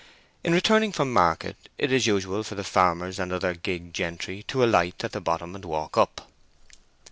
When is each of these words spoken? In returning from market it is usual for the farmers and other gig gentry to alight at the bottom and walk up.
In 0.43 0.51
returning 0.51 0.91
from 0.91 1.13
market 1.13 1.69
it 1.77 1.91
is 1.91 2.07
usual 2.07 2.41
for 2.41 2.55
the 2.55 2.63
farmers 2.63 3.19
and 3.19 3.31
other 3.31 3.53
gig 3.53 3.93
gentry 3.93 4.41
to 4.47 4.63
alight 4.63 5.03
at 5.03 5.11
the 5.11 5.21
bottom 5.21 5.53
and 5.53 5.63
walk 5.63 5.95
up. 5.95 6.27